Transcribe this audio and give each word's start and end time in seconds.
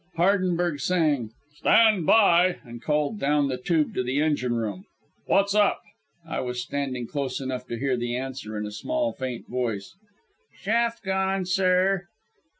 Hardenberg 0.17 0.79
sang, 0.79 1.29
"Stand 1.53 2.07
by!" 2.07 2.57
and 2.63 2.81
called 2.81 3.19
down 3.19 3.49
the 3.49 3.59
tube 3.59 3.93
to 3.93 4.01
the 4.01 4.19
engine 4.19 4.55
room. 4.55 4.85
"What's 5.27 5.53
up?" 5.53 5.83
I 6.27 6.39
was 6.39 6.59
standing 6.59 7.05
close 7.05 7.39
enough 7.39 7.67
to 7.67 7.73
him 7.75 7.79
to 7.79 7.85
hear 7.85 7.97
the 7.97 8.15
answer 8.17 8.57
in 8.57 8.65
a 8.65 8.71
small, 8.71 9.13
faint 9.13 9.47
voice: 9.47 9.93
"Shaft 10.57 11.03
gone, 11.03 11.45
sir." 11.45 12.07